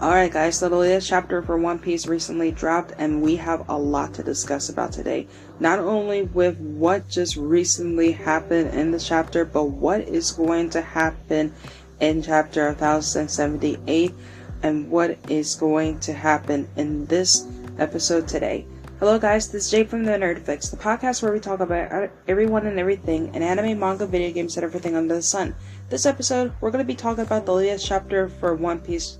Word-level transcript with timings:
Alright, 0.00 0.30
guys, 0.30 0.56
so 0.56 0.68
the 0.68 0.76
latest 0.76 1.08
chapter 1.08 1.42
for 1.42 1.58
One 1.58 1.80
Piece 1.80 2.06
recently 2.06 2.52
dropped, 2.52 2.92
and 2.98 3.20
we 3.20 3.34
have 3.34 3.68
a 3.68 3.76
lot 3.76 4.14
to 4.14 4.22
discuss 4.22 4.68
about 4.68 4.92
today. 4.92 5.26
Not 5.58 5.80
only 5.80 6.22
with 6.22 6.56
what 6.56 7.08
just 7.08 7.34
recently 7.34 8.12
happened 8.12 8.74
in 8.74 8.92
the 8.92 9.00
chapter, 9.00 9.44
but 9.44 9.64
what 9.64 10.02
is 10.02 10.30
going 10.30 10.70
to 10.70 10.82
happen 10.82 11.52
in 11.98 12.22
chapter 12.22 12.66
1078 12.66 14.14
and 14.62 14.88
what 14.88 15.18
is 15.28 15.56
going 15.56 15.98
to 15.98 16.12
happen 16.12 16.68
in 16.76 17.06
this 17.06 17.48
episode 17.80 18.28
today. 18.28 18.66
Hello, 19.00 19.18
guys, 19.18 19.48
this 19.48 19.64
is 19.64 19.70
Jay 19.72 19.82
from 19.82 20.04
the 20.04 20.12
Nerdfix, 20.12 20.70
the 20.70 20.76
podcast 20.76 21.24
where 21.24 21.32
we 21.32 21.40
talk 21.40 21.58
about 21.58 22.10
everyone 22.28 22.68
and 22.68 22.78
everything 22.78 23.34
in 23.34 23.42
anime, 23.42 23.76
manga, 23.76 24.06
video 24.06 24.30
games, 24.32 24.56
and 24.56 24.62
everything 24.62 24.94
under 24.94 25.16
the 25.16 25.22
sun. 25.22 25.56
This 25.88 26.06
episode, 26.06 26.52
we're 26.60 26.70
going 26.70 26.84
to 26.84 26.86
be 26.86 26.94
talking 26.94 27.24
about 27.24 27.46
the 27.46 27.54
latest 27.54 27.84
chapter 27.84 28.28
for 28.28 28.54
One 28.54 28.78
Piece 28.78 29.18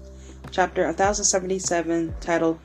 chapter 0.50 0.84
1077, 0.84 2.14
titled 2.20 2.58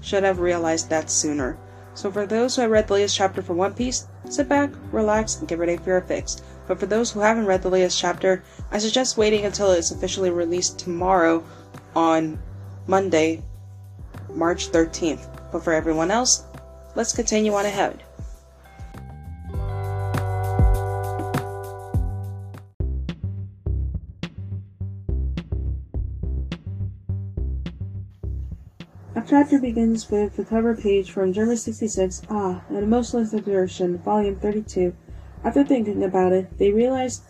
Should 0.00 0.24
Have 0.24 0.40
Realized 0.40 0.90
That 0.90 1.10
Sooner. 1.10 1.58
So, 1.94 2.10
for 2.10 2.26
those 2.26 2.54
who 2.54 2.62
have 2.62 2.70
read 2.70 2.86
the 2.86 2.94
latest 2.94 3.16
chapter 3.16 3.42
from 3.42 3.56
One 3.56 3.74
Piece, 3.74 4.06
sit 4.28 4.48
back, 4.48 4.70
relax, 4.92 5.36
and 5.36 5.48
get 5.48 5.58
ready 5.58 5.76
for 5.76 5.90
your 5.90 6.00
fix. 6.00 6.42
But 6.66 6.78
for 6.78 6.86
those 6.86 7.10
who 7.10 7.20
haven't 7.20 7.46
read 7.46 7.62
the 7.62 7.70
latest 7.70 7.98
chapter, 7.98 8.44
I 8.70 8.78
suggest 8.78 9.16
waiting 9.16 9.44
until 9.44 9.72
it's 9.72 9.90
officially 9.90 10.30
released 10.30 10.78
tomorrow 10.78 11.42
on 11.96 12.38
Monday, 12.86 13.42
March 14.32 14.70
13th. 14.70 15.50
But 15.50 15.64
for 15.64 15.72
everyone 15.72 16.10
else, 16.10 16.44
let's 16.94 17.12
continue 17.12 17.54
on 17.54 17.66
ahead. 17.66 18.04
Chapter 29.26 29.58
begins 29.58 30.10
with 30.10 30.36
the 30.36 30.44
cover 30.44 30.76
page 30.76 31.10
from 31.10 31.32
Germa 31.34 31.58
66, 31.58 32.22
Ah, 32.30 32.62
an 32.68 32.76
emotionless 32.76 33.32
excursion, 33.34 33.98
volume 33.98 34.36
32. 34.36 34.94
After 35.44 35.64
thinking 35.64 36.04
about 36.04 36.32
it, 36.32 36.56
they 36.58 36.70
realize 36.70 37.22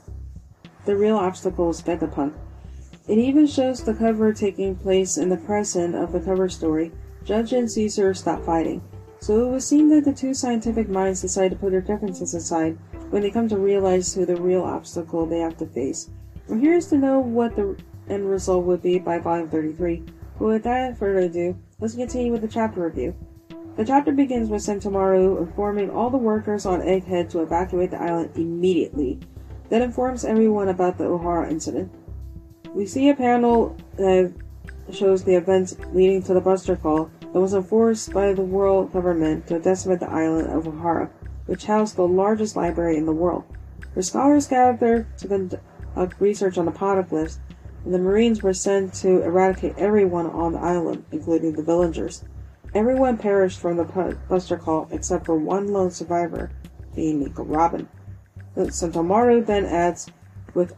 the 0.84 0.96
real 0.96 1.16
obstacle 1.16 1.70
is 1.70 1.80
Vegapunk. 1.80 2.34
It 3.08 3.18
even 3.18 3.46
shows 3.46 3.82
the 3.82 3.94
cover 3.94 4.32
taking 4.32 4.76
place 4.76 5.16
in 5.16 5.28
the 5.28 5.36
present 5.36 5.94
of 5.94 6.12
the 6.12 6.20
cover 6.20 6.48
story. 6.48 6.92
Judge 7.24 7.52
and 7.52 7.70
Caesar 7.70 8.12
stop 8.12 8.44
fighting. 8.44 8.82
So 9.20 9.46
it 9.46 9.50
would 9.50 9.62
seem 9.62 9.88
that 9.90 10.04
the 10.04 10.12
two 10.12 10.34
scientific 10.34 10.88
minds 10.88 11.22
decide 11.22 11.52
to 11.52 11.56
put 11.56 11.70
their 11.70 11.80
differences 11.80 12.34
aside 12.34 12.76
when 13.10 13.22
they 13.22 13.30
come 13.30 13.48
to 13.48 13.56
realize 13.56 14.14
who 14.14 14.26
the 14.26 14.36
real 14.36 14.62
obstacle 14.62 15.26
they 15.26 15.38
have 15.38 15.56
to 15.56 15.66
face. 15.66 16.10
We're 16.48 16.60
curious 16.60 16.86
to 16.90 16.98
know 16.98 17.18
what 17.18 17.56
the 17.56 17.76
end 18.08 18.28
result 18.28 18.64
would 18.66 18.82
be 18.82 18.98
by 18.98 19.18
volume 19.18 19.48
33. 19.48 20.04
But 20.38 20.44
without 20.44 20.96
further 20.96 21.20
ado, 21.20 21.56
Let's 21.80 21.94
continue 21.94 22.32
with 22.32 22.40
the 22.40 22.48
chapter 22.48 22.80
review. 22.80 23.14
The 23.76 23.84
chapter 23.84 24.10
begins 24.10 24.48
with 24.48 24.62
Sentomaru 24.62 25.38
informing 25.38 25.90
all 25.90 26.10
the 26.10 26.16
workers 26.16 26.66
on 26.66 26.80
Egghead 26.80 27.30
to 27.30 27.40
evacuate 27.40 27.92
the 27.92 28.02
island 28.02 28.32
immediately, 28.34 29.20
then 29.68 29.82
informs 29.82 30.24
everyone 30.24 30.66
about 30.70 30.98
the 30.98 31.04
Ohara 31.04 31.48
incident. 31.48 31.94
We 32.74 32.84
see 32.84 33.10
a 33.10 33.14
panel 33.14 33.76
that 33.94 34.34
shows 34.90 35.22
the 35.22 35.36
events 35.36 35.76
leading 35.92 36.20
to 36.24 36.34
the 36.34 36.40
Buster 36.40 36.74
Call 36.74 37.12
that 37.20 37.38
was 37.38 37.54
enforced 37.54 38.12
by 38.12 38.32
the 38.32 38.42
world 38.42 38.92
government 38.92 39.46
to 39.46 39.60
decimate 39.60 40.00
the 40.00 40.10
island 40.10 40.48
of 40.48 40.64
Ohara, 40.64 41.10
which 41.46 41.66
housed 41.66 41.94
the 41.94 42.08
largest 42.08 42.56
library 42.56 42.96
in 42.96 43.06
the 43.06 43.12
world. 43.12 43.44
The 43.94 44.02
scholars 44.02 44.48
gathered 44.48 45.16
to 45.18 45.28
conduct 45.28 46.20
research 46.20 46.58
on 46.58 46.64
the 46.64 46.72
poneglyphs 46.72 47.38
the 47.92 47.98
Marines 47.98 48.42
were 48.42 48.52
sent 48.52 48.92
to 48.94 49.22
eradicate 49.22 49.78
everyone 49.78 50.26
on 50.26 50.52
the 50.52 50.58
island, 50.58 51.04
including 51.10 51.52
the 51.52 51.62
villagers. 51.62 52.24
Everyone 52.74 53.16
perished 53.16 53.60
from 53.60 53.76
the 53.76 54.18
Buster 54.28 54.58
Call 54.58 54.88
except 54.90 55.24
for 55.24 55.36
one 55.36 55.68
lone 55.68 55.90
survivor, 55.90 56.50
being 56.94 57.20
Nico 57.20 57.44
Robin. 57.44 57.88
Sentomaru 58.56 59.46
then 59.46 59.64
adds, 59.64 60.10
with 60.54 60.74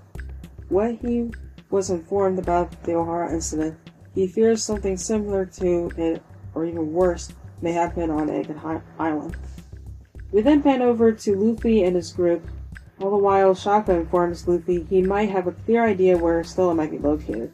what 0.69 0.95
he 0.97 1.31
was 1.71 1.91
informed 1.91 2.39
about 2.39 2.71
the 2.85 2.93
Ohara 2.93 3.33
incident, 3.33 3.77
he 4.15 4.27
fears 4.27 4.63
something 4.63 4.97
similar 4.97 5.47
to 5.47 5.91
it, 5.97 6.23
or 6.55 6.65
even 6.65 6.93
worse, 6.93 7.33
may 7.61 7.73
happen 7.73 8.11
on 8.11 8.29
Egghead 8.29 8.83
Island. 8.99 9.37
We 10.31 10.43
then 10.43 10.63
pan 10.63 10.83
over 10.83 11.11
to 11.11 11.37
Luffy 11.37 11.83
and 11.83 11.97
his 11.97 12.13
group, 12.13 12.47
all 13.01 13.11
the 13.11 13.17
while, 13.17 13.55
Shaka 13.55 13.95
informs 13.95 14.47
Luffy 14.47 14.87
he 14.91 15.03
might 15.03 15.31
have 15.31 15.47
a 15.47 15.53
clear 15.53 15.85
idea 15.85 16.19
where 16.19 16.45
Stella 16.45 16.75
might 16.75 16.91
be 16.91 16.99
located. 16.99 17.51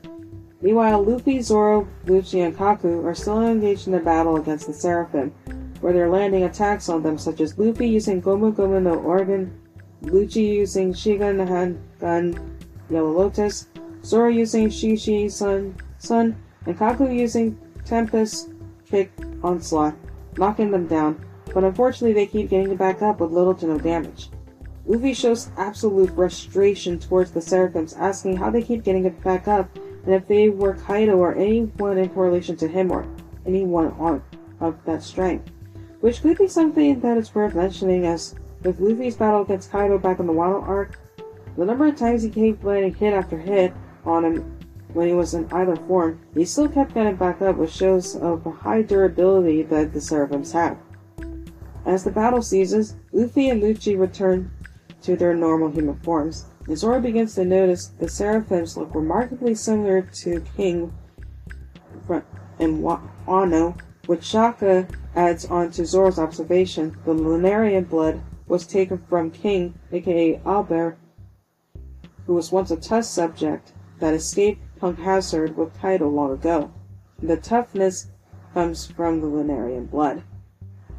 Meanwhile, 0.61 1.05
Luffy, 1.05 1.41
Zoro, 1.41 1.87
Lucci, 2.07 2.45
and 2.45 2.57
Kaku 2.57 3.05
are 3.05 3.15
still 3.15 3.47
engaged 3.47 3.87
in 3.87 3.95
a 3.95 4.01
battle 4.01 4.37
against 4.37 4.67
the 4.67 4.73
Seraphim, 4.73 5.33
where 5.81 5.93
they're 5.93 6.11
landing 6.11 6.45
attacks 6.45 6.89
on 6.89 7.03
them, 7.03 7.19
such 7.19 7.41
as 7.41 7.57
Luffy 7.59 7.89
using 7.89 8.21
Gomu 8.21 8.53
Gomu 8.53 8.83
no 8.83 8.95
Organ, 8.95 9.57
Lucci 10.03 10.55
using 10.55 10.93
Shigan 10.93 11.79
Gun 12.01 12.59
Yellow 12.91 13.13
Lotus, 13.13 13.69
Zoro 14.05 14.29
using 14.29 14.69
Shishi 14.69 15.31
Sun, 15.31 15.77
Sun, 15.99 16.37
and 16.65 16.77
Kaku 16.77 17.15
using 17.15 17.59
Tempest 17.85 18.51
Kick 18.91 19.13
Onslaught, 19.43 19.95
knocking 20.39 20.71
them 20.71 20.87
down, 20.87 21.25
but 21.55 21.63
unfortunately 21.63 22.15
they 22.15 22.27
keep 22.27 22.51
getting 22.51 22.75
back 22.77 23.03
up 23.03 23.21
with 23.21 23.31
little 23.31 23.55
to 23.55 23.67
no 23.67 23.79
damage. 23.79 24.31
Luffy 24.87 25.15
shows 25.15 25.51
absolute 25.57 26.15
frustration 26.15 26.99
towards 26.99 27.33
the 27.33 27.41
Seraphims, 27.41 27.93
asking 27.95 28.37
how 28.37 28.51
they 28.51 28.63
keep 28.63 28.85
getting 28.85 29.05
it 29.05 29.23
back 29.25 29.49
up, 29.49 29.69
and 30.05 30.15
if 30.15 30.29
they 30.29 30.49
were 30.49 30.75
Kaido 30.75 31.17
or 31.17 31.35
anyone 31.35 31.99
in 31.99 32.09
correlation 32.11 32.57
to 32.57 32.69
him 32.69 32.93
or 32.93 33.05
anyone 33.45 33.89
on 33.99 34.23
of 34.61 34.77
that 34.85 35.03
strength. 35.03 35.51
Which 36.01 36.23
could 36.23 36.39
be 36.39 36.47
something 36.47 37.01
that 37.01 37.19
is 37.19 37.35
worth 37.35 37.55
mentioning 37.55 38.07
as 38.07 38.37
with 38.63 38.79
Luffy's 38.79 39.17
battle 39.17 39.43
against 39.43 39.73
Kaido 39.73 39.99
back 39.99 40.21
in 40.21 40.27
the 40.27 40.33
Wano 40.33 40.63
arc, 40.63 40.99
the 41.57 41.65
number 41.65 41.87
of 41.87 41.97
times 41.97 42.23
he 42.23 42.31
kept 42.31 42.65
landing 42.65 42.95
hit 42.95 43.13
after 43.13 43.39
hit 43.39 43.73
on 44.05 44.25
him 44.25 44.57
when 44.93 45.09
he 45.09 45.15
was 45.15 45.35
in 45.35 45.47
either 45.53 45.77
form, 45.77 46.19
he 46.33 46.45
still 46.45 46.69
kept 46.69 46.95
getting 46.95 47.17
back 47.17 47.43
up, 47.43 47.57
which 47.57 47.71
shows 47.71 48.17
of 48.17 48.45
the 48.45 48.51
high 48.51 48.83
durability 48.83 49.63
that 49.63 49.93
the 49.93 50.01
Seraphims 50.01 50.53
have. 50.53 50.79
As 51.85 52.03
the 52.03 52.11
battle 52.11 52.41
ceases, 52.41 52.97
Luffy 53.13 53.51
and 53.51 53.63
Lucci 53.63 53.99
return 53.99 54.51
to 55.03 55.17
their 55.17 55.35
normal 55.35 55.71
human 55.71 55.99
forms. 56.01 56.47
And 56.67 56.77
Zoro 56.77 57.01
begins 57.01 57.35
to 57.35 57.45
notice 57.45 57.87
the 57.87 58.09
Seraphims 58.09 58.77
look 58.77 58.95
remarkably 58.95 59.55
similar 59.55 60.03
to 60.03 60.45
King 60.57 60.93
and 62.59 62.83
Wano, 62.83 63.81
which 64.07 64.25
Shaka 64.25 64.89
adds 65.15 65.45
on 65.47 65.71
to 65.73 65.85
Zoro's 65.85 66.19
observation. 66.19 66.97
The 67.05 67.15
Lunarian 67.15 67.89
blood 67.89 68.23
was 68.47 68.67
taken 68.67 68.99
from 69.09 69.31
King, 69.31 69.75
aka 69.93 70.41
Albert, 70.45 70.99
who 72.27 72.35
was 72.35 72.53
once 72.53 72.71
a 72.71 72.77
test 72.77 73.15
subject 73.15 73.73
that 73.99 74.15
escaped 74.15 74.63
Punk 74.79 74.99
Hazard 74.99 75.57
with 75.57 75.79
Kaido 75.81 76.09
long 76.09 76.33
ago. 76.33 76.73
The 77.23 77.37
toughness 77.37 78.09
comes 78.53 78.87
from 78.87 79.21
the 79.21 79.27
Lunarian 79.27 79.91
blood. 79.91 80.23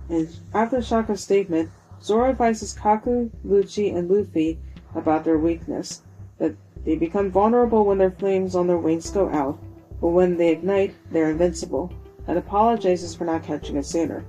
And 0.09 0.29
after 0.53 0.81
Shaka's 0.81 1.21
statement, 1.21 1.69
Zoro 2.01 2.29
advises 2.29 2.75
Kaku, 2.75 3.29
Lucci, 3.45 3.95
and 3.95 4.09
Luffy 4.09 4.59
about 4.95 5.23
their 5.23 5.37
weakness, 5.37 6.01
that 6.37 6.55
they 6.85 6.95
become 6.95 7.31
vulnerable 7.31 7.85
when 7.85 7.97
their 7.97 8.11
flames 8.11 8.55
on 8.55 8.67
their 8.67 8.77
wings 8.77 9.09
go 9.09 9.29
out, 9.29 9.59
but 9.99 10.09
when 10.09 10.37
they 10.37 10.49
ignite, 10.49 10.95
they're 11.11 11.31
invincible, 11.31 11.91
and 12.27 12.37
apologizes 12.37 13.15
for 13.15 13.25
not 13.25 13.43
catching 13.43 13.77
it 13.77 13.85
sooner. 13.85 14.23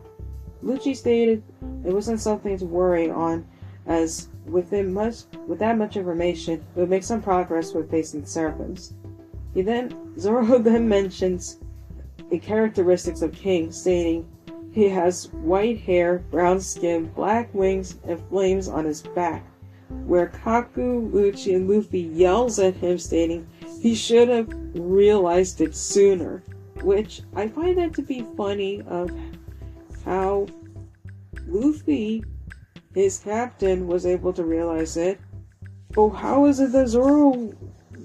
Lucci 0.65 0.97
stated 0.97 1.43
it 1.85 1.93
wasn't 1.93 2.21
something 2.21 2.59
to 2.59 2.65
worry 2.65 3.11
on, 3.11 3.47
as 3.87 4.29
within 4.47 4.93
much 4.93 5.25
with 5.47 5.59
that 5.59 5.79
much 5.79 5.97
information, 5.97 6.55
it 6.55 6.81
would 6.81 6.91
make 6.91 7.05
some 7.05 7.23
progress 7.23 7.73
with 7.75 7.91
facing 7.91 8.23
the 8.23 8.27
Seraphims. 8.27 8.95
He 9.55 9.63
then 9.63 9.95
Zoro 10.19 10.59
then 10.59 10.89
mentions 10.89 11.59
the 12.31 12.39
characteristics 12.39 13.23
of 13.23 13.33
King, 13.33 13.71
stating 13.71 14.29
he 14.73 14.89
has 14.89 15.33
white 15.33 15.81
hair, 15.81 16.19
brown 16.31 16.61
skin, 16.61 17.07
black 17.15 17.53
wings, 17.55 17.97
and 18.05 18.21
flames 18.29 18.69
on 18.69 18.85
his 18.85 19.03
back. 19.03 19.45
Where 20.07 20.29
Kaku, 20.29 21.11
Lucci, 21.11 21.55
and 21.57 21.69
Luffy 21.69 22.01
yells 22.01 22.59
at 22.59 22.75
him 22.77 22.99
stating 22.99 23.47
he 23.81 23.95
should 23.95 24.29
have 24.29 24.49
realized 24.75 25.61
it 25.61 25.75
sooner. 25.75 26.43
Which 26.83 27.23
I 27.35 27.49
find 27.49 27.79
that 27.79 27.95
to 27.95 28.03
be 28.03 28.27
funny 28.37 28.83
of 28.83 29.11
how 30.05 30.47
Luffy, 31.47 32.23
his 32.95 33.19
captain, 33.19 33.87
was 33.87 34.07
able 34.07 34.33
to 34.35 34.45
realize 34.45 34.97
it. 34.97 35.19
But 35.91 36.11
how 36.11 36.45
is 36.45 36.61
it 36.61 36.73
that 36.73 36.89
Zoro 36.89 37.53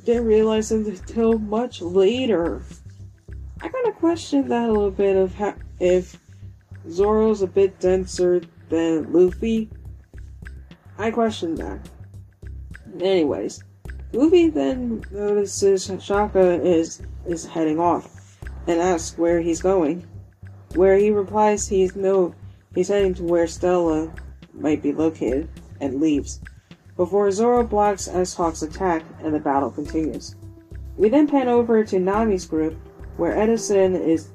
didn't 0.05 0.25
realize 0.25 0.71
it 0.71 0.87
until 0.87 1.37
much 1.37 1.81
later? 1.81 2.63
I 3.61 3.67
kind 3.67 3.87
of 3.87 3.95
question 3.95 4.47
that 4.47 4.69
a 4.69 4.71
little 4.71 4.91
bit 4.91 5.15
of 5.15 5.33
how, 5.35 5.55
if 5.79 6.17
Zoro's 6.89 7.41
a 7.41 7.47
bit 7.47 7.79
denser 7.79 8.41
than 8.69 9.11
Luffy. 9.11 9.69
I 10.97 11.11
question 11.11 11.55
that. 11.55 11.89
Anyways, 12.99 13.63
Luffy 14.11 14.49
then 14.49 15.03
notices 15.11 15.91
Shaka 15.99 16.61
is 16.61 17.01
is 17.25 17.45
heading 17.45 17.79
off. 17.79 18.37
and 18.67 18.79
asks 18.79 19.17
where 19.17 19.41
he's 19.41 19.61
going. 19.61 20.05
Where 20.75 20.97
he 20.97 21.11
replies 21.11 21.67
he's 21.67 21.95
no 21.95 22.33
he's 22.75 22.87
heading 22.87 23.13
to 23.15 23.23
where 23.23 23.47
Stella 23.47 24.11
might 24.53 24.81
be 24.81 24.93
located 24.93 25.49
and 25.81 25.99
leaves. 25.99 26.41
Before 26.95 27.31
Zoro 27.31 27.63
blocks 27.63 28.07
S-Hawk's 28.07 28.61
attack 28.61 29.03
and 29.23 29.33
the 29.33 29.39
battle 29.39 29.71
continues. 29.71 30.35
We 30.95 31.09
then 31.09 31.27
pan 31.27 31.47
over 31.47 31.83
to 31.83 31.99
Nami's 31.99 32.45
group 32.45 32.77
where 33.17 33.35
Edison 33.37 33.95
is 33.95 34.29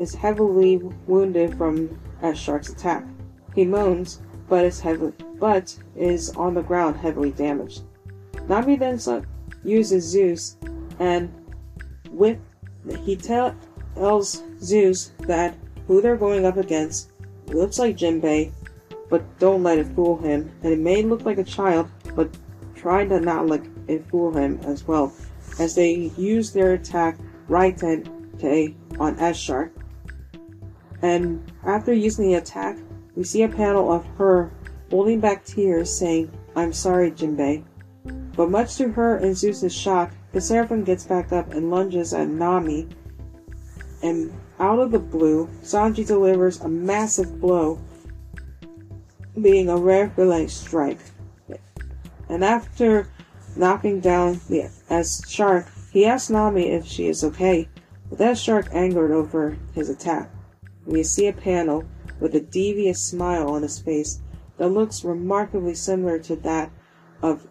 is 0.00 0.14
heavily 0.14 0.78
wounded 1.06 1.56
from 1.56 2.00
S 2.22 2.36
Shark's 2.36 2.70
attack. 2.70 3.06
He 3.54 3.64
moans, 3.64 4.20
but 4.48 4.64
is 4.64 4.80
heavily 4.80 5.12
but 5.40 5.74
is 5.96 6.30
on 6.36 6.54
the 6.54 6.62
ground 6.62 6.96
heavily 6.96 7.32
damaged. 7.32 7.82
Nami 8.48 8.76
then 8.76 9.00
uses 9.64 10.04
Zeus 10.04 10.56
and 10.98 11.32
with 12.10 12.38
he 13.04 13.16
tells 13.16 14.42
Zeus 14.60 15.12
that 15.20 15.56
who 15.86 16.00
they're 16.00 16.16
going 16.16 16.44
up 16.44 16.56
against 16.56 17.10
looks 17.48 17.78
like 17.78 17.96
Jinbei, 17.96 18.52
but 19.08 19.22
don't 19.38 19.62
let 19.62 19.78
it 19.78 19.86
fool 19.88 20.16
him. 20.16 20.50
And 20.62 20.72
it 20.72 20.78
may 20.78 21.02
look 21.02 21.24
like 21.24 21.38
a 21.38 21.44
child, 21.44 21.88
but 22.14 22.30
try 22.74 23.06
to 23.06 23.20
not 23.20 23.48
let 23.48 23.62
it 23.88 24.08
fool 24.08 24.32
him 24.32 24.60
as 24.64 24.86
well, 24.86 25.12
as 25.58 25.74
they 25.74 26.12
use 26.16 26.52
their 26.52 26.74
attack 26.74 27.18
right 27.48 27.76
Tente 27.76 28.74
on 28.98 29.18
S 29.18 29.36
Shark. 29.36 29.72
And 31.02 31.50
after 31.64 31.92
using 31.92 32.28
the 32.28 32.34
attack, 32.34 32.76
we 33.16 33.24
see 33.24 33.42
a 33.42 33.48
panel 33.48 33.92
of 33.92 34.04
her 34.18 34.52
holding 34.90 35.20
back 35.20 35.44
tears 35.44 35.96
saying, 35.96 36.30
I'm 36.56 36.72
sorry, 36.72 37.10
Jinbei. 37.10 37.64
But 38.36 38.50
much 38.50 38.76
to 38.76 38.88
her 38.88 39.16
and 39.16 39.36
Zeus's 39.36 39.74
shock, 39.74 40.12
the 40.32 40.40
Seraphim 40.40 40.84
gets 40.84 41.04
back 41.04 41.32
up 41.32 41.52
and 41.52 41.70
lunges 41.70 42.14
at 42.14 42.28
Nami, 42.28 42.88
and 44.02 44.32
out 44.58 44.78
of 44.78 44.90
the 44.90 44.98
blue, 44.98 45.48
Sanji 45.62 46.06
delivers 46.06 46.60
a 46.60 46.68
massive 46.68 47.40
blow, 47.40 47.80
being 49.40 49.68
a 49.68 49.76
rare 49.76 50.12
relay 50.16 50.46
strike. 50.46 51.00
And 52.28 52.44
after 52.44 53.08
knocking 53.56 54.00
down 54.00 54.40
the 54.48 54.70
S 54.88 55.28
Shark, 55.28 55.66
he 55.92 56.06
asks 56.06 56.30
Nami 56.30 56.70
if 56.70 56.86
she 56.86 57.08
is 57.08 57.24
okay, 57.24 57.68
but 58.08 58.18
that 58.18 58.38
shark 58.38 58.68
angered 58.72 59.10
over 59.10 59.56
his 59.74 59.88
attack. 59.88 60.30
We 60.86 61.02
see 61.02 61.26
a 61.26 61.32
panel 61.32 61.84
with 62.18 62.34
a 62.34 62.40
devious 62.40 63.02
smile 63.02 63.48
on 63.50 63.62
his 63.62 63.78
face 63.78 64.20
that 64.56 64.68
looks 64.68 65.04
remarkably 65.04 65.74
similar 65.74 66.18
to 66.20 66.36
that 66.36 66.70
of 67.22 67.46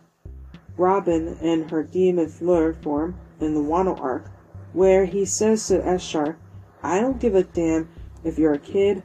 Robin 0.78 1.38
in 1.42 1.70
her 1.70 1.84
demon 1.84 2.30
fleur 2.30 2.74
form 2.74 3.16
in 3.40 3.54
the 3.54 3.60
Wano 3.60 4.00
arc, 4.00 4.30
where 4.74 5.06
he 5.06 5.26
says 5.26 5.68
to 5.68 5.86
S 5.86 6.02
Shark, 6.02 6.38
I 6.82 7.00
don't 7.00 7.20
give 7.20 7.36
a 7.36 7.44
damn 7.44 7.90
if 8.24 8.38
you're 8.38 8.54
a 8.54 8.60
kid 8.60 9.04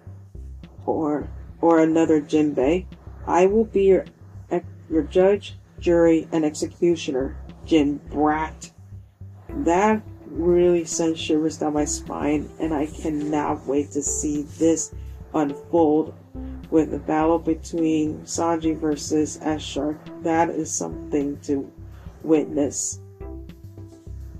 or 0.86 1.28
or 1.60 1.80
another 1.80 2.20
Jinbei. 2.20 2.86
I 3.26 3.46
will 3.46 3.64
be 3.64 3.84
your 3.84 4.04
your 4.90 5.02
judge, 5.02 5.56
jury, 5.80 6.28
and 6.30 6.44
executioner, 6.44 7.36
Jin 7.64 8.00
Brat. 8.10 8.70
That 9.48 10.02
really 10.34 10.84
sends 10.84 11.20
shivers 11.20 11.58
down 11.58 11.72
my 11.72 11.84
spine, 11.84 12.50
and 12.58 12.74
I 12.74 12.86
cannot 12.86 13.66
wait 13.66 13.92
to 13.92 14.02
see 14.02 14.42
this 14.58 14.94
unfold 15.32 16.14
with 16.70 16.90
the 16.90 16.98
battle 16.98 17.38
between 17.38 18.20
Sanji 18.22 18.76
versus 18.76 19.38
Shark. 19.58 19.98
That 20.22 20.50
is 20.50 20.72
something 20.72 21.38
to 21.42 21.70
witness. 22.22 23.00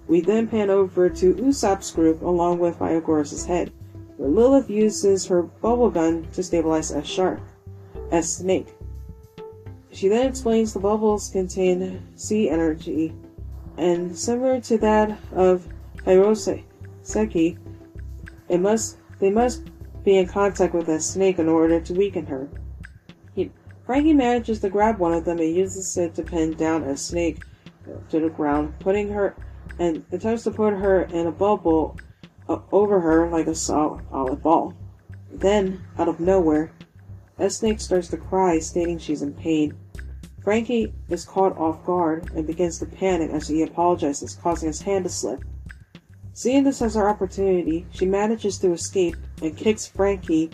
We 0.09 0.21
then 0.21 0.49
pan 0.49 0.69
over 0.69 1.09
to 1.09 1.35
Usopp's 1.35 1.91
group 1.91 2.23
along 2.23 2.59
with 2.59 2.79
Pythagoras' 2.79 3.47
head, 3.47 3.73
where 4.17 4.29
Lilith 4.29 4.69
uses 4.69 5.27
her 5.27 5.43
bubble 5.43 5.91
gun 5.91 6.27
to 6.35 6.43
stabilize 6.43 6.93
S 6.93 7.07
Shark, 7.07 7.41
as 8.11 8.37
Snake. 8.37 8.75
She 9.93 10.09
then 10.09 10.27
explains 10.27 10.73
the 10.73 10.81
bubbles 10.81 11.31
contain 11.31 12.03
sea 12.17 12.51
energy, 12.51 13.15
and 13.77 14.17
similar 14.17 14.61
to 14.63 14.79
that 14.79 15.19
of 15.33 15.69
Kairoseki, 16.05 17.59
it 18.49 18.61
must 18.61 18.99
they 19.19 19.31
must 19.31 19.71
be 20.05 20.19
in 20.19 20.27
contact 20.27 20.75
with 20.75 20.89
a 20.89 21.01
snake 21.01 21.39
in 21.39 21.49
order 21.49 21.81
to 21.81 21.95
weaken 21.95 22.27
her. 22.27 22.49
He, 23.35 23.51
Franky 23.87 24.13
manages 24.13 24.61
to 24.61 24.69
grab 24.69 24.99
one 24.99 25.15
of 25.15 25.25
them 25.25 25.39
and 25.39 25.55
uses 25.55 25.97
it 25.97 26.15
to 26.17 26.23
pin 26.23 26.53
down 26.55 26.83
a 26.85 26.97
snake 26.97 27.43
to 28.11 28.21
the 28.21 28.29
ground, 28.29 28.75
putting 28.81 29.11
her 29.11 29.35
and 29.79 30.05
attempts 30.13 30.45
to 30.45 30.51
put 30.51 30.75
her 30.75 31.03
in 31.05 31.27
a 31.27 31.33
bubble 31.33 31.99
uh, 32.49 32.59
over 32.71 33.01
her 33.01 33.31
like 33.31 33.47
a 33.47 33.55
solid 33.55 34.43
ball. 34.43 34.75
Then, 35.31 35.83
out 35.99 36.09
of 36.09 36.21
nowhere, 36.21 36.73
a 37.39 37.51
snake 37.51 37.81
starts 37.81 38.09
to 38.09 38.17
cry, 38.17 38.59
stating 38.59 38.99
she's 38.99 39.23
in 39.23 39.35
pain. 39.35 39.77
Franky 40.43 40.93
is 41.09 41.25
caught 41.25 41.57
off 41.57 41.85
guard 41.85 42.31
and 42.35 42.47
begins 42.47 42.79
to 42.79 42.87
panic 42.87 43.31
as 43.31 43.49
he 43.49 43.63
apologizes, 43.63 44.37
causing 44.37 44.69
his 44.69 44.83
hand 44.83 45.05
to 45.05 45.11
slip. 45.11 45.43
Seeing 46.37 46.65
this 46.65 46.83
as 46.83 46.97
her 46.97 47.09
opportunity, 47.09 47.87
she 47.93 48.07
manages 48.07 48.59
to 48.59 48.73
escape 48.73 49.15
and 49.41 49.57
kicks 49.57 49.87
Franky, 49.87 50.51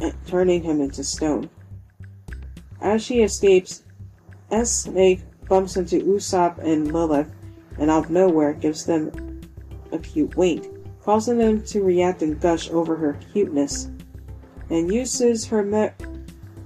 eh, 0.00 0.12
turning 0.26 0.62
him 0.62 0.80
into 0.80 1.04
stone. 1.04 1.50
As 2.80 3.02
she 3.02 3.20
escapes, 3.20 3.82
S. 4.50 4.72
Snake 4.72 5.20
bumps 5.48 5.76
into 5.76 6.00
Usopp 6.00 6.58
and 6.58 6.94
Lilith, 6.94 7.30
and 7.78 7.90
out 7.90 8.06
of 8.06 8.10
nowhere 8.10 8.54
gives 8.54 8.86
them 8.86 9.42
a 9.92 9.98
cute 9.98 10.34
wink, 10.34 10.66
causing 11.02 11.36
them 11.36 11.62
to 11.64 11.82
react 11.82 12.22
and 12.22 12.40
gush 12.40 12.70
over 12.70 12.96
her 12.96 13.18
cuteness, 13.34 13.90
and 14.70 14.92
uses 14.92 15.44
her 15.44 15.62
mer- 15.62 15.94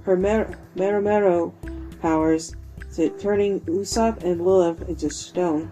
her 0.03 0.15
mer- 0.15 0.57
Mero 0.73 1.53
powers 2.01 2.55
to 2.95 3.09
turning 3.09 3.59
Usopp 3.61 4.23
and 4.23 4.45
Lilith 4.45 4.87
into 4.87 5.09
stone 5.09 5.69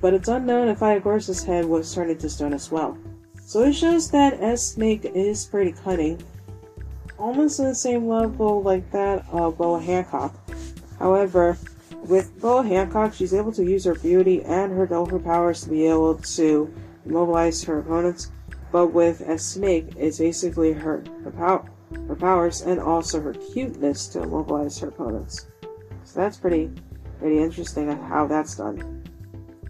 but 0.00 0.14
it's 0.14 0.28
unknown 0.28 0.68
if 0.68 0.78
Pythagoras' 0.78 1.44
head 1.44 1.64
was 1.64 1.94
turned 1.94 2.10
into 2.10 2.28
stone 2.28 2.52
as 2.52 2.70
well. 2.70 2.96
So 3.40 3.62
it 3.62 3.74
shows 3.74 4.10
that 4.10 4.42
S 4.42 4.72
Snake 4.72 5.04
is 5.04 5.46
pretty 5.46 5.72
cunning, 5.72 6.20
almost 7.18 7.60
on 7.60 7.66
the 7.66 7.74
same 7.74 8.08
level 8.08 8.62
like 8.62 8.90
that 8.90 9.24
of 9.30 9.56
Boa 9.56 9.80
Hancock. 9.80 10.34
However, 10.98 11.56
with 12.02 12.40
Boa 12.40 12.62
Hancock, 12.62 13.14
she's 13.14 13.34
able 13.34 13.52
to 13.52 13.64
use 13.64 13.84
her 13.84 13.94
beauty 13.94 14.42
and 14.42 14.72
her 14.72 14.86
Dolphin 14.86 15.22
powers 15.22 15.62
to 15.62 15.70
be 15.70 15.86
able 15.86 16.16
to 16.16 16.72
immobilize 17.04 17.62
her 17.64 17.78
opponents, 17.78 18.30
but 18.72 18.88
with 18.88 19.22
S 19.22 19.44
Snake, 19.44 19.88
it's 19.96 20.18
basically 20.18 20.72
her 20.72 21.04
her, 21.24 21.30
pow- 21.30 21.68
her 22.08 22.16
powers 22.16 22.62
and 22.62 22.80
also 22.80 23.20
her 23.20 23.32
cuteness 23.32 24.08
to 24.08 24.22
immobilize 24.22 24.78
her 24.80 24.88
opponents. 24.88 25.46
So 26.04 26.20
that's 26.20 26.36
pretty 26.36 26.70
pretty 27.18 27.38
interesting 27.38 27.90
how 27.90 28.26
that's 28.26 28.56
done. 28.56 29.05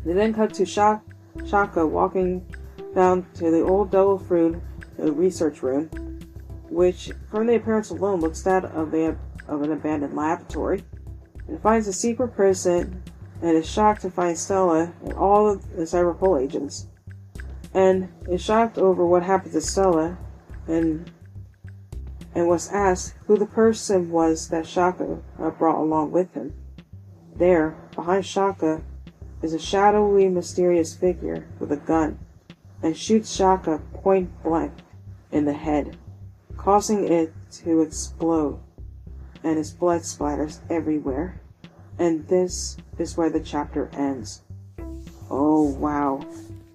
They 0.07 0.13
then 0.13 0.33
cut 0.33 0.55
to 0.55 0.65
Shaka 0.65 1.85
walking 1.85 2.47
down 2.95 3.27
to 3.35 3.51
the 3.51 3.63
old 3.63 3.91
Devil 3.91 4.21
Fruit 4.21 4.63
uh, 5.01 5.13
research 5.13 5.65
room, 5.65 5.91
which, 6.71 7.11
from 7.29 7.49
the 7.49 7.57
appearance 7.57 7.91
alone, 7.91 8.21
looks 8.21 8.43
that 8.43 8.65
of, 8.67 8.95
of 8.95 9.63
an 9.63 9.73
abandoned 9.73 10.15
laboratory. 10.15 10.85
It 11.49 11.61
finds 11.61 11.89
a 11.89 11.93
secret 11.93 12.37
prison 12.37 13.03
and 13.43 13.57
is 13.57 13.69
shocked 13.69 14.03
to 14.03 14.11
find 14.11 14.39
Stella 14.39 14.93
and 15.03 15.13
all 15.15 15.57
the 15.57 15.83
Cyberpol 15.83 16.41
agents. 16.41 16.87
And 17.75 18.09
is 18.31 18.41
shocked 18.41 18.79
over 18.79 19.05
what 19.05 19.25
happened 19.25 19.53
to 19.55 19.61
Stella 19.61 20.19
and 20.69 21.11
and 22.33 22.47
was 22.47 22.71
asked 22.71 23.15
who 23.27 23.37
the 23.37 23.47
person 23.47 24.11
was 24.11 24.51
that 24.51 24.67
Shaka 24.67 25.19
uh, 25.41 25.51
brought 25.51 25.81
along 25.81 26.13
with 26.13 26.33
him. 26.35 26.55
There, 27.35 27.77
behind 27.95 28.25
Shaka, 28.25 28.83
is 29.43 29.53
a 29.53 29.59
shadowy, 29.59 30.29
mysterious 30.29 30.95
figure 30.95 31.47
with 31.59 31.73
a 31.73 31.77
gun 31.77 32.19
and 32.83 32.97
shoots 32.97 33.35
Shaka 33.35 33.81
point 33.95 34.31
blank 34.43 34.73
in 35.33 35.45
the 35.45 35.53
head, 35.53 35.97
causing 36.57 37.07
it 37.09 37.33
to 37.51 37.81
explode, 37.83 38.61
and 39.43 39.57
his 39.57 39.73
blood 39.73 40.03
splatters 40.03 40.61
everywhere. 40.71 41.41
And 41.99 42.27
this 42.29 42.77
is 42.99 43.17
where 43.17 43.31
the 43.31 43.41
chapter 43.41 43.91
ends. 43.95 44.43
Oh 45.31 45.63
wow. 45.63 46.25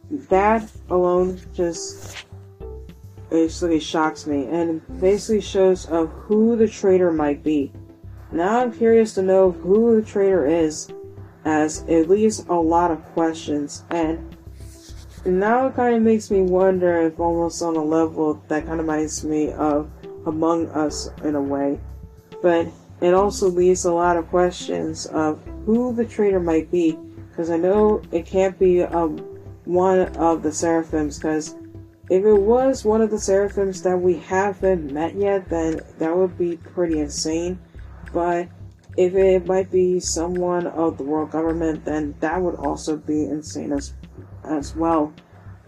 That 0.09 0.69
alone 0.89 1.39
just 1.53 2.25
basically 3.29 3.79
shocks 3.79 4.27
me 4.27 4.47
and 4.47 4.81
basically 4.99 5.41
shows 5.41 5.85
of 5.85 6.09
who 6.09 6.57
the 6.57 6.67
traitor 6.67 7.11
might 7.11 7.43
be. 7.43 7.71
Now 8.31 8.59
I'm 8.59 8.73
curious 8.73 9.13
to 9.15 9.21
know 9.21 9.51
who 9.51 10.01
the 10.01 10.05
traitor 10.05 10.45
is 10.45 10.91
as 11.45 11.83
it 11.87 12.09
leaves 12.09 12.45
a 12.47 12.53
lot 12.53 12.91
of 12.91 13.03
questions 13.13 13.83
and 13.89 14.35
now 15.25 15.67
it 15.67 15.75
kind 15.75 15.95
of 15.95 16.01
makes 16.01 16.31
me 16.31 16.41
wonder 16.41 17.01
if 17.01 17.19
almost 17.19 17.61
on 17.61 17.75
a 17.75 17.83
level 17.83 18.41
that 18.47 18.65
kind 18.65 18.79
of 18.79 18.87
reminds 18.87 19.23
me 19.23 19.51
of 19.51 19.89
Among 20.25 20.67
Us 20.69 21.09
in 21.23 21.35
a 21.35 21.41
way. 21.41 21.79
But 22.41 22.67
it 23.01 23.13
also 23.13 23.47
leaves 23.47 23.85
a 23.85 23.93
lot 23.93 24.17
of 24.17 24.27
questions 24.29 25.05
of 25.07 25.39
who 25.65 25.93
the 25.93 26.05
traitor 26.05 26.39
might 26.39 26.71
be 26.71 26.97
because 27.29 27.51
I 27.51 27.57
know 27.57 28.01
it 28.11 28.25
can't 28.25 28.57
be 28.57 28.81
um, 28.81 29.17
one 29.65 29.99
of 30.17 30.41
the 30.41 30.51
seraphims 30.51 31.17
because 31.17 31.55
if 32.09 32.25
it 32.25 32.33
was 32.33 32.83
one 32.83 33.01
of 33.01 33.11
the 33.11 33.19
seraphims 33.19 33.83
that 33.83 33.97
we 33.97 34.17
haven't 34.17 34.91
met 34.91 35.15
yet, 35.15 35.47
then 35.49 35.81
that 35.99 36.15
would 36.15 36.37
be 36.37 36.57
pretty 36.57 36.99
insane. 36.99 37.59
But 38.11 38.49
if 38.97 39.15
it 39.15 39.45
might 39.45 39.71
be 39.71 39.99
someone 39.99 40.67
of 40.67 40.97
the 40.97 41.03
world 41.03 41.31
government, 41.31 41.85
then 41.85 42.15
that 42.19 42.41
would 42.41 42.55
also 42.55 42.97
be 42.97 43.23
insane 43.23 43.71
as 43.71 43.93
as 44.43 44.75
well. 44.75 45.13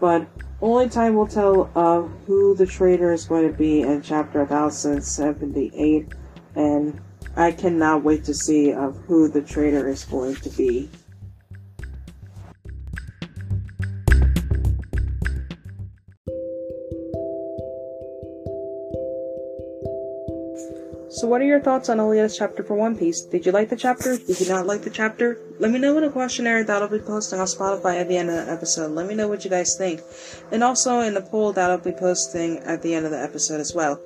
But 0.00 0.26
only 0.60 0.88
time 0.88 1.14
will 1.14 1.26
tell 1.26 1.70
of 1.74 2.10
who 2.26 2.54
the 2.54 2.66
traitor 2.66 3.12
is 3.12 3.24
going 3.24 3.50
to 3.50 3.56
be 3.56 3.82
in 3.82 4.02
chapter 4.02 4.40
1078, 4.40 6.12
and 6.54 7.00
I 7.36 7.52
cannot 7.52 8.04
wait 8.04 8.24
to 8.24 8.34
see 8.34 8.72
of 8.72 8.96
who 9.06 9.28
the 9.28 9.42
traitor 9.42 9.88
is 9.88 10.04
going 10.04 10.36
to 10.36 10.50
be. 10.50 10.90
So, 21.14 21.28
what 21.28 21.40
are 21.40 21.44
your 21.44 21.60
thoughts 21.60 21.88
on 21.88 21.98
Alita's 21.98 22.36
chapter 22.36 22.64
for 22.64 22.74
One 22.74 22.98
Piece? 22.98 23.20
Did 23.20 23.46
you 23.46 23.52
like 23.52 23.68
the 23.68 23.76
chapter? 23.76 24.18
Did 24.18 24.40
you 24.40 24.48
not 24.48 24.66
like 24.66 24.82
the 24.82 24.90
chapter? 24.90 25.38
Let 25.60 25.70
me 25.70 25.78
know 25.78 25.96
in 25.96 26.02
a 26.02 26.10
questionnaire 26.10 26.64
that 26.64 26.82
I'll 26.82 26.88
be 26.88 26.98
posting 26.98 27.38
on 27.38 27.46
Spotify 27.46 28.00
at 28.00 28.08
the 28.08 28.16
end 28.16 28.30
of 28.30 28.44
the 28.44 28.52
episode. 28.52 28.90
Let 28.90 29.06
me 29.06 29.14
know 29.14 29.28
what 29.28 29.44
you 29.44 29.50
guys 29.50 29.76
think. 29.76 30.00
And 30.50 30.64
also 30.64 30.98
in 31.02 31.14
the 31.14 31.20
poll 31.20 31.52
that 31.52 31.70
I'll 31.70 31.78
be 31.78 31.92
posting 31.92 32.58
at 32.58 32.82
the 32.82 32.96
end 32.96 33.04
of 33.04 33.12
the 33.12 33.22
episode 33.22 33.60
as 33.60 33.72
well. 33.72 34.00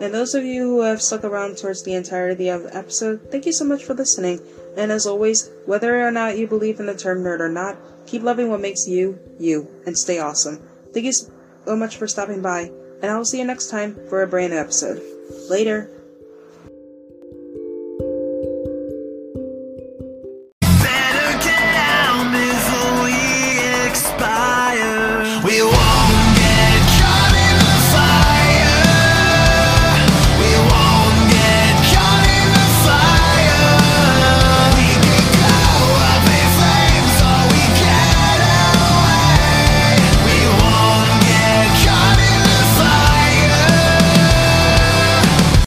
And 0.00 0.14
those 0.14 0.36
of 0.36 0.44
you 0.44 0.62
who 0.62 0.82
have 0.82 1.02
stuck 1.02 1.24
around 1.24 1.58
towards 1.58 1.82
the 1.82 1.94
entirety 1.94 2.48
of 2.48 2.62
the 2.62 2.76
episode, 2.76 3.32
thank 3.32 3.44
you 3.44 3.52
so 3.52 3.64
much 3.64 3.82
for 3.82 3.94
listening. 3.94 4.38
And 4.76 4.92
as 4.92 5.04
always, 5.04 5.50
whether 5.66 6.06
or 6.06 6.12
not 6.12 6.38
you 6.38 6.46
believe 6.46 6.78
in 6.78 6.86
the 6.86 6.94
term 6.94 7.24
nerd 7.24 7.40
or 7.40 7.48
not, 7.48 7.76
keep 8.06 8.22
loving 8.22 8.50
what 8.50 8.60
makes 8.60 8.86
you, 8.86 9.18
you, 9.40 9.66
and 9.84 9.98
stay 9.98 10.20
awesome. 10.20 10.62
Thank 10.94 11.06
you 11.06 11.12
so 11.12 11.74
much 11.74 11.96
for 11.96 12.06
stopping 12.06 12.40
by, 12.40 12.70
and 13.02 13.10
I 13.10 13.16
will 13.16 13.24
see 13.24 13.40
you 13.40 13.44
next 13.44 13.68
time 13.68 13.98
for 14.08 14.22
a 14.22 14.28
brand 14.28 14.52
new 14.52 14.60
episode. 14.60 15.02
Later. 15.50 15.90